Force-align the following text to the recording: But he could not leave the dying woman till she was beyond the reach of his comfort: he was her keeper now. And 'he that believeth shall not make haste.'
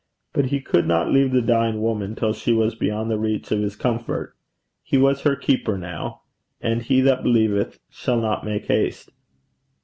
But 0.33 0.45
he 0.47 0.61
could 0.61 0.87
not 0.87 1.11
leave 1.11 1.31
the 1.31 1.43
dying 1.43 1.79
woman 1.79 2.15
till 2.15 2.33
she 2.33 2.53
was 2.53 2.73
beyond 2.73 3.11
the 3.11 3.19
reach 3.19 3.51
of 3.51 3.59
his 3.59 3.75
comfort: 3.75 4.35
he 4.81 4.97
was 4.97 5.21
her 5.21 5.35
keeper 5.35 5.77
now. 5.77 6.23
And 6.59 6.81
'he 6.81 7.01
that 7.01 7.21
believeth 7.21 7.77
shall 7.87 8.19
not 8.19 8.43
make 8.43 8.65
haste.' 8.65 9.11